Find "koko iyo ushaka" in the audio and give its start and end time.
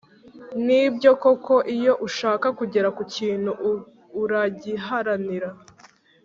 1.23-2.47